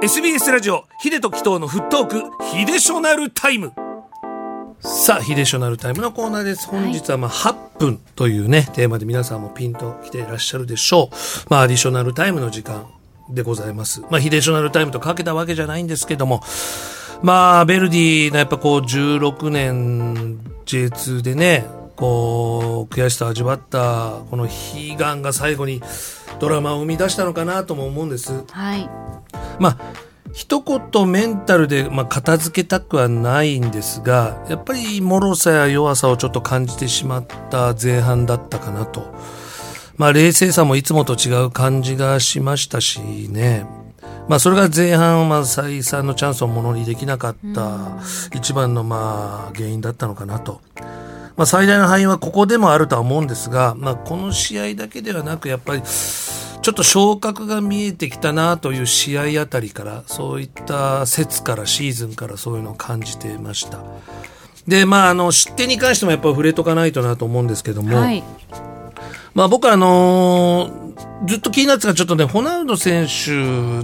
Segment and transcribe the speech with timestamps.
[0.00, 3.72] SBS ラジオヒデとキトーのフットークヒデショナルタイム。
[4.78, 6.68] さあヒデショナルタイムのコーナーです。
[6.68, 11.16] 本日はまあ8分というねテーマで皆さんもピンと来ていらっしゃるでしょう。
[11.50, 12.86] まあアディショナルタイムの時間
[13.28, 14.02] でございます。
[14.02, 16.44] まあヒデショナルタイムとかけたわけじゃないんですけども。
[17.20, 21.66] まあベルディのやっぱこう16年 J2 でね
[21.98, 25.82] こう悔しさを味わったこの悲願が最後に
[26.38, 28.88] ドラマを生み出したのかなとも思うんですはい。
[29.58, 29.78] まあ
[30.32, 39.12] 一言メンタルで、まあ、片付けたくはないんですがやっぱり脆さや弱さをちょっと感じてしまった前半だったかなと。
[39.96, 43.66] まあ冷静さもいつもと違う感じがしましたしね。
[44.28, 47.98] まあそれが前半は再三のチャンスをものにできなかった
[48.32, 50.60] 一番のまあ原因だったのかなと。
[51.38, 63.78] まあ最大の敗因はここでもあるとは思うんですが、まあこの試合だけではなくやっぱりちょっと昇格が見えてきたなという試合あたりから、そういった説からシーズンからそういうのを感じてました。
[64.66, 68.22] で、まあ、あの、失点に関してもやっぱ触れとかないとなと思うんですけども、はい。
[69.32, 70.87] まあ僕はあのー
[71.26, 73.32] ずっと気になってたちょっとね、ホナウド選手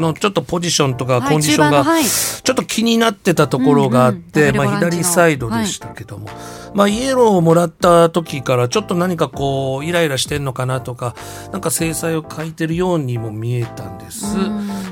[0.00, 6.28] のちょっとポジションとかはいコンディションがちょっと気になってたところがあって、まあ左サイドでしたけども、
[6.74, 11.14] まあイエローをもらった時からちょっと何かこうイライラしてんのかなとか、
[11.52, 14.36] なんか制裁を書いてるようにも見えたんです。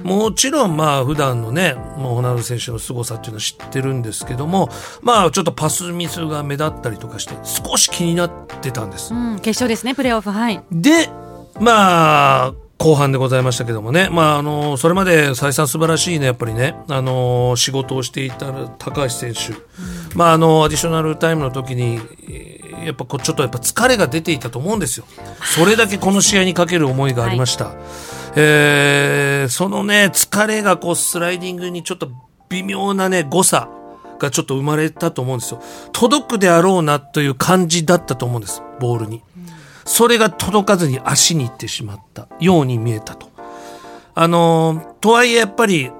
[0.05, 4.69] もちろんまあ普段のね、もうホナウド選手の凄さっていうのは知ってるんですけども、
[5.03, 9.12] まあちょっとパスミスが目立ったりとかして少し気になってたんです。
[9.12, 10.31] うん、決勝ですね、プレーオフ。
[10.31, 10.62] はい。
[10.70, 11.11] で、
[11.60, 19.54] まあ、後半でございましたけどもね、まあ、あの、それまで再三素晴らしいね、やっぱりね、あの、仕事をしていた高橋選手、
[20.16, 25.06] まあ、あの、アディショナルタイムの時に、えーやっぱこうちょっとやっぱ疲れが出ていたと思うんですよ。
[25.42, 27.74] それだけこの試合にかける思いがありました。
[28.36, 32.08] えーそのね、疲れがこうスライディングにちょっと
[32.48, 33.69] 微妙なね、誤差
[34.19, 35.62] がちょっと生まれたと思うんですよ。
[35.92, 39.22] 届くであろうなという感じだったと思うんです、ボールに。
[39.88, 43.31] それが届かずに足に行ってしまったように見えたと。
[44.15, 45.91] あのーとはいえやっぱり、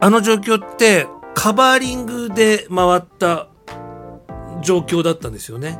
[0.00, 3.48] あの状況ってカバーリングで回った
[4.62, 5.78] 状況だったんですよね。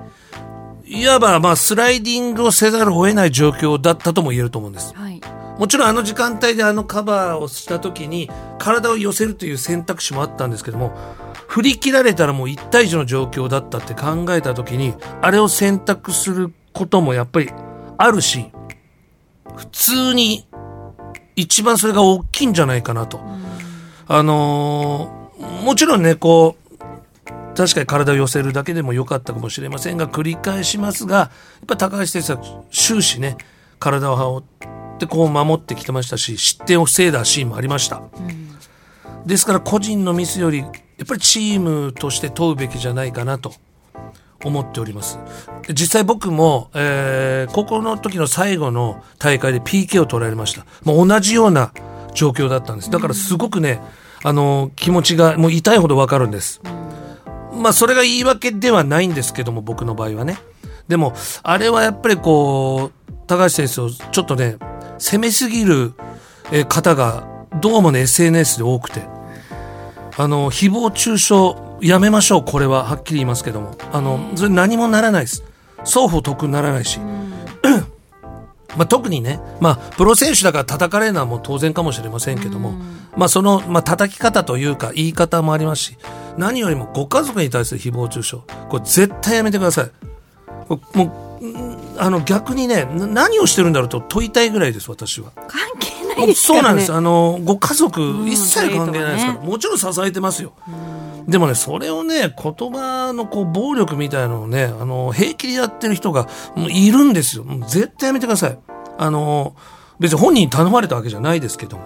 [0.84, 4.94] いわばまあスライディングをせざるを得ない状況だったとも言えると思うんです。
[4.94, 5.18] はい。
[5.58, 10.94] もちろんあの時間帯であのカバーをした時に体を寄せるという選択肢もあったんですけども
[11.46, 17.50] 振り切られたらもう1対1の状況だったって考えた時にあれを選択することもやっぱり
[17.96, 18.52] あるし
[19.56, 20.46] 普通に
[21.36, 23.20] 一番それが大きいんじゃないかなと。
[24.06, 25.24] あのー
[25.64, 31.30] もちろんねこう確かに体を寄せるだけでも良かったかもしれませんが繰り返しますがや
[31.62, 33.36] っぱ高橋選手は終始ね
[33.78, 38.02] 体を羽織ってこう守ってきてましたし失点を防いだシーンもありました、
[39.26, 40.70] ですから個人のミスよりやっ
[41.06, 43.52] ぱりチームとして問うべきじゃないかなと
[44.44, 45.18] 思っております。
[45.70, 50.64] 実際僕も、えー高校の時の最後の大会で PK を取られました。
[50.82, 51.72] もう同じような
[52.14, 52.90] 状況だったんです。
[52.90, 53.80] だからすごくね、
[54.22, 56.62] あの気持ちがもう痛いほどわかるんです、
[57.52, 60.38] まあそれが言い訳ではないんですけども僕の場合はね。
[60.88, 61.12] でも
[61.42, 64.56] あれはやっぱりこう高橋選手をちょっとね
[64.98, 65.92] 攻めすぎる
[66.68, 67.26] 方が
[67.60, 69.02] どうもね SNS で多くて。
[70.16, 71.34] あの誹謗中傷
[71.86, 75.44] やめましょうこれははっきり言いますけどもあのそれ何もならないです
[75.84, 76.98] 双方得にならないし、
[78.76, 82.72] まあ、特にね、まあ、プロ選手だから叩かれるのはもう当然かもしれませんけども、
[83.16, 85.96] まあ、その、まあ、叩き方というか言い方もありますし、
[86.36, 88.36] 何よりもご家族に対する誹謗中傷、
[88.68, 89.90] これ絶対やめてください。
[90.96, 95.30] もう、んあの、逆にね、な何をしてるんだろうと問いたいぐらいです、私は。
[95.36, 96.58] 関係ないですからね。
[96.58, 96.92] そうなんです。
[96.92, 100.54] あの、ご家族、ん一切関係ないですから、トレードはもちろん支えてますよ。
[101.28, 107.44] でもね、それをね、言葉のこう暴力みたいなのをね、あの、平気でやってる人がもういるんですよ。
[107.44, 108.58] もう絶対やめてください。
[108.98, 109.56] あの、
[109.98, 111.84] 別に本人に頼まれたわけじゃないですけども。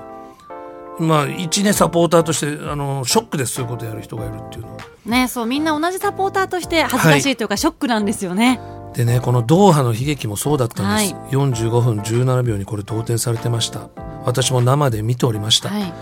[0.98, 4.78] まあ、一ね、サポーターとして、あの、ショックでそういうことやる人がいるっていうのは。
[5.06, 8.60] ね、そう、みんな同じサポーターとして恥ずかしいというか、ショックなんですよね。
[8.94, 11.14] でね、このドーハの悲劇もそうだったんです。
[11.14, 13.88] は45分17秒にこれ同点されてました。
[14.28, 15.68] 私も生で見ておりました。
[15.68, 15.92] はい。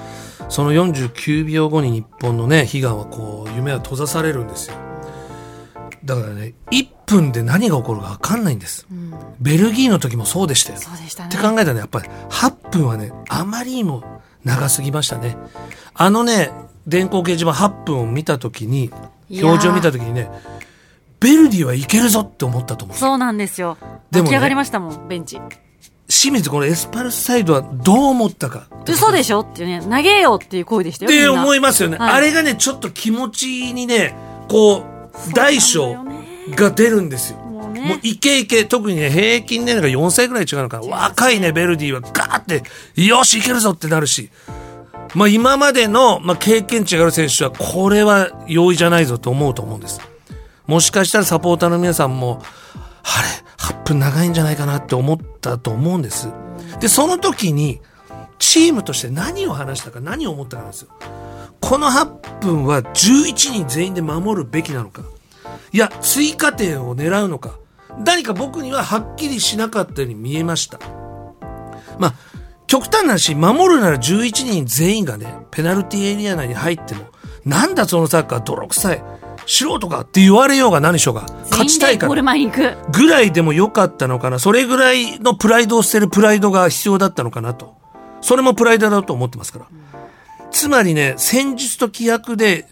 [0.49, 4.77] その49秒後に日本のね、悲願はこう、夢は閉ざされるんですよ。
[6.05, 8.87] だからね、1分で何が起こるか分かんないんです。
[8.91, 9.15] うん。
[9.41, 10.79] ベルギーの時もそうでしたよ。
[10.79, 11.29] そうでしたね。
[11.29, 14.05] って考えたらね、やっぱり8分はね、あまりにも
[14.45, 15.37] 長すぎましたね。
[15.95, 16.51] あのね、
[16.87, 18.91] 電光掲示板8分を見た時に、
[19.31, 20.31] 表示を見た時にね、
[21.19, 23.79] ベルディはいけるぞって思ったと思うそうなんですよ。
[24.11, 25.41] でもね起き上がりましたもん、ベンチ。
[26.09, 28.69] 清水このエスパルスサイドはどう思ったか。
[28.89, 29.41] 嘘でしょ？
[29.41, 31.11] っていうね、投げようっていう声でしたよ。
[31.11, 32.13] って思いますよね、はい。
[32.15, 34.15] あれがねちょっと気持ちにね
[34.49, 35.97] こう大小
[36.51, 37.39] が出るんですよ。
[37.39, 38.01] もうもうね。
[38.03, 40.81] イケイケ特にね平均年齢が4歳ぐらい違うのか。
[40.81, 42.63] な若いねベルディはガーって
[43.01, 44.31] よしいけるぞってなるし。
[45.15, 50.01] まあ今までの、まあ、経験値がある選手はこれは容易じゃないぞと思うと思うんです。
[50.67, 52.43] もしかしたらサポーターの皆さんも
[53.07, 56.29] あれ8分長いんじゃないかなって思ったと思うんです。
[56.81, 57.81] でその時に
[58.39, 60.83] チームとして何を話したか何を思ったかなんです。
[60.83, 60.89] よ
[61.61, 65.03] この8分は11人全員で守るべきなのか。
[65.73, 67.59] いや追加点を狙うのか。
[68.05, 70.79] 何か僕にははっきりしなかったように見えました。
[71.99, 72.15] まあ
[72.67, 77.07] 極端な話守るなら11人全員がねペナルティエリア内に入っても
[77.45, 79.03] なんだそのサッカー泥臭い。
[79.47, 82.23] 素人かって言われようが何しようが勝ちたいから。
[82.93, 87.77] ぐらいでも良かったのかなそれぐらいのプライドを捨てるプライドが必要だったのかなと
[88.21, 89.67] それもプライドだと思ってますから
[90.51, 92.67] つまりね戦術と規約で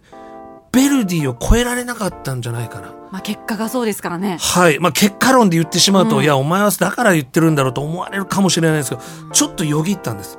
[0.73, 4.39] ベルディを超えられなかったんじゃないかなまあ結果がそうですからね。
[4.41, 4.81] はい。
[4.81, 10.37] まあ、結果論で言ってしまうと、いや、お前はだから言ってるんだろうと思われるかもしれないですけど、ちょっとよぎったんです。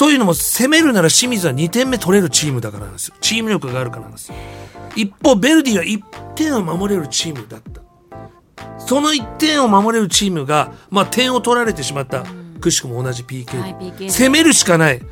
[0.00, 3.16] というのも、攻めるなら清水は2点目取れるチームだからなんですよ。
[3.20, 4.34] チーム力があるからなんですよ。
[4.96, 7.82] 一方、ベルディは1点を守れるチームだった。
[8.78, 12.24] その1点を守れるチームが、まあ、点を取られてしまった。
[12.62, 13.60] くしくも同じ PK。
[13.60, 15.02] はい PK で攻めるしかない。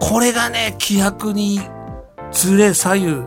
[0.00, 1.60] これがね、規約に
[2.32, 3.22] ずれ左右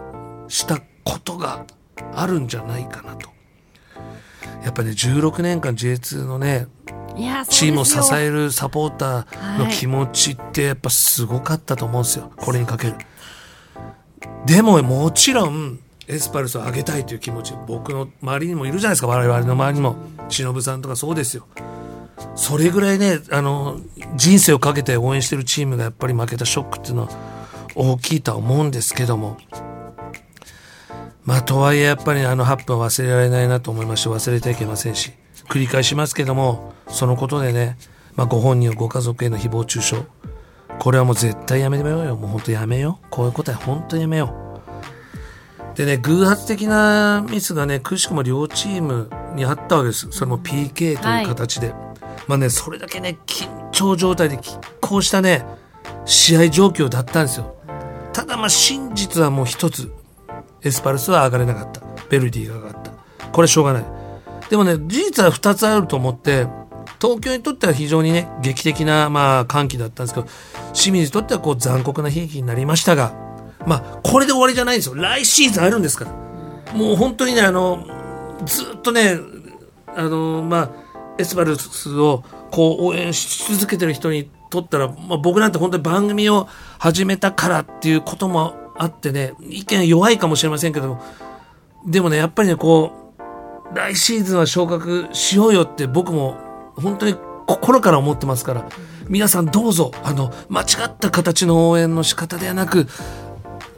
[0.49, 1.65] したことが
[2.13, 3.29] あるんじゃないかなと。
[4.65, 6.67] やっぱね、16年間 J2 のね、
[7.49, 8.17] チームを支る。
[8.19, 12.31] えるサポーターの気持ちってやっぱすごかったと思うんですよ。
[12.35, 12.95] これにかける。
[14.45, 19.95] でももちろん、エスパルスを上げたいという気持ち、僕の周りにもいるじゃないですか、我々の周りにも。
[20.29, 21.47] 忍さんとかそうですよ。
[22.35, 23.79] それぐらいね、あの、
[24.15, 27.09] 人生をかけて応援してるチームがやっぱり負けたショックっていうのは
[27.75, 29.37] 大きいとは思うんですけども。
[31.23, 35.11] まあ、とはいえやっぱりあの8分忘れられないなと思いまして忘れてはいけませんし、
[35.49, 37.77] 繰り返しますけども、そのことでね、
[38.15, 40.03] まあ、ご本人やご家族への誹謗中傷、
[40.79, 42.15] これはもう絶対やめようよ。
[42.15, 43.07] もう本当やめよう。
[43.09, 44.33] こういうことは本当にやめよ
[45.73, 45.77] う。
[45.77, 50.07] でね、偶発的なミスがね、くしくも両チームにあったわけです。
[50.11, 51.73] それも PK という形で。
[52.27, 55.45] まあね、それだけね、緊張状態で拮抗したね、
[56.05, 57.55] 試合状況だったんですよ。
[58.13, 59.91] ただまあ真実はもう一つ。
[60.61, 61.81] エスパルスは上がれなかった。
[62.09, 62.91] ベルディが上がった。
[63.31, 63.85] これしょうがない。
[64.49, 66.47] でもね、事実は二つあると思って、
[67.01, 70.27] 東京にとっては非常にね、劇的な、まあ、歓喜だったんですけど、
[70.73, 73.13] 清水にとってはこう残酷な悲劇になりましたが、
[73.65, 74.95] まあ、これで終わりじゃないんですよ。
[74.95, 76.11] 来シーズンあるんですから。
[76.73, 77.85] もう本当にね、あの、
[78.45, 79.17] ずっとね、
[79.95, 80.69] あの、まあ、
[81.17, 90.99] エスパルスをこう応援し続けてる人にとったら、まあ、僕なんて本当に番組を始めたからっていうこともあってね、意見弱いかもしれませんけど、
[91.85, 93.04] でもね、やっぱりね、こう、
[93.73, 96.37] 来シーズンは昇格しようよって僕も
[96.75, 97.15] 本当に
[97.47, 98.67] 心から思ってますから、
[99.07, 102.87] 皆さんどうぞ、あの、間違った形の応援の仕方ではなく、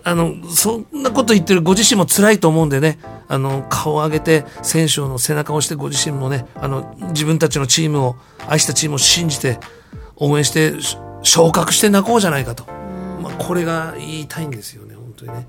[0.04, 2.98] あの、そんなこと言ってるご自身も辛いと思うんでね、
[3.28, 8.16] あの、顔を上げて、選手の背中を押してご自身もね、あの、自分たちのチームを、
[8.48, 9.60] 愛したチームを信じて、
[10.16, 10.76] 応援して、
[11.24, 12.64] 昇格して泣こうじゃないかと。
[13.22, 15.48] まあ、これが言いたいんですよね、本当にね。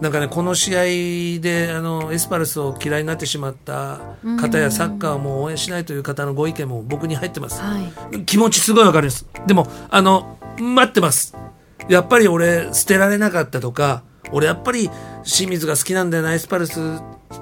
[0.00, 3.98] なんかね、この試合で、あの、エスパルスを嫌いになってしまった
[4.40, 7.60] 方や、サッカーをもう応援しないという方のご意見も僕に入ってます。
[7.60, 7.78] は
[8.12, 8.24] い。
[8.24, 9.26] 気持ちすごいわかります。
[9.46, 11.36] でも、あの、待ってます。
[11.88, 14.90] やっぱり俺、捨てられなかったとか、俺やっぱり
[15.24, 17.00] 清水が好きなんだよな、エスパルス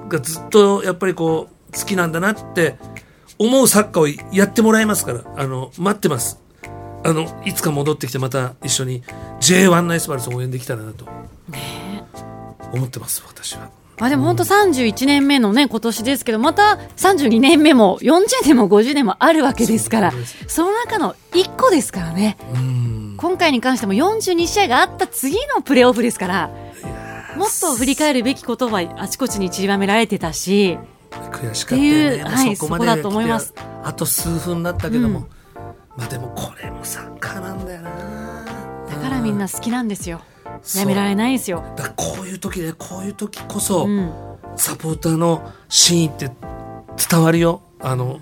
[0.09, 2.77] がずっとやっぱりこう、好きなんだなって
[3.37, 6.41] 思うサッカーをやってもらいますから、あの、待ってます。
[7.03, 9.03] あの、いつか戻ってきてまた一緒に
[9.41, 11.05] J1 のエスパルスを応援できたらなと。
[12.73, 13.69] 思ってます、私は。
[13.99, 20.13] まあでも本当31年目のね、今年ですけど、また32年目も40年も50年もあるわけですから、
[20.47, 22.37] その中の1個ですからね。
[22.53, 23.15] うん。
[23.17, 26.51] 今回に関しても42試合があった次のプレーオフですから、
[27.35, 30.77] もっと振り返るべきことはあちこちに散りばめられてたし、
[31.31, 32.23] 悔しかったよね。
[32.23, 35.27] はいそこだと思いますあと数分だったけども、
[35.95, 38.45] まあでもこれもサッカーなんだよな。
[38.89, 40.21] だからみんな好きなんですよ。
[40.75, 41.63] やめられないですよ。
[41.75, 44.11] だこういう時でこういう時こそ、うん。
[44.55, 46.31] サポーターの真意って
[47.09, 47.61] 伝わるよ。
[47.79, 48.19] あの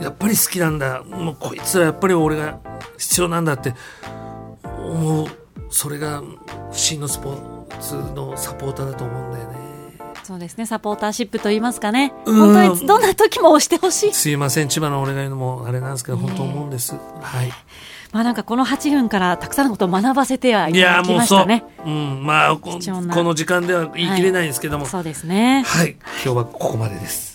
[0.00, 1.02] やっぱり好きなんだ。
[1.02, 2.58] もうこいつらやっぱり俺が
[2.98, 3.74] 必要なんだって
[4.64, 5.26] 思う。
[5.70, 6.22] それが
[6.70, 9.54] 真のスポーツのサポーターだと思うんだよね。
[10.22, 12.14] そうですね、サポーターシップと言いますかね。
[12.24, 12.36] うん。
[12.52, 14.12] 本当にどんな時も押してほしい。
[14.14, 14.68] すいません。
[14.68, 16.94] 千葉の俺が言うのもあれなんですけど、本当思うんです。
[17.20, 17.52] はい
[18.14, 21.64] まあなんかこの8分からたくさんのことを学ばせてはいただきもうそう、ましたね。
[21.84, 21.90] う。
[21.90, 25.64] ん、まあこの時間では言い切れないんですけども、そうですね。
[25.66, 27.33] はい、今日はここまでです